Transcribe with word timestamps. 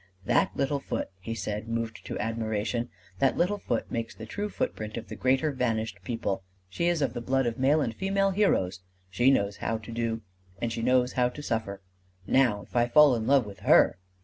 "That 0.25 0.57
little 0.57 0.79
foot," 0.79 1.11
he 1.19 1.35
said, 1.35 1.67
moved 1.67 2.03
to 2.07 2.17
admiration, 2.17 2.89
"that 3.19 3.37
little 3.37 3.59
foot 3.59 3.91
makes 3.91 4.15
the 4.15 4.25
true 4.25 4.49
footprint 4.49 4.97
of 4.97 5.09
the 5.09 5.15
greater 5.15 5.51
vanished 5.51 5.99
people! 6.03 6.41
She 6.69 6.87
is 6.87 7.03
of 7.03 7.13
the 7.13 7.21
blood 7.21 7.45
of 7.45 7.59
male 7.59 7.81
and 7.81 7.93
female 7.93 8.31
heroes: 8.31 8.79
she 9.11 9.29
knows 9.29 9.57
how 9.57 9.77
to 9.77 9.91
do 9.91 10.23
and 10.59 10.73
she 10.73 10.81
knows 10.81 11.13
how 11.13 11.29
to 11.29 11.43
suffer! 11.43 11.83
Now 12.25 12.63
if 12.63 12.75
I 12.75 12.87
fall 12.87 13.15
in 13.15 13.27
love 13.27 13.45
with 13.45 13.59
her 13.59 13.99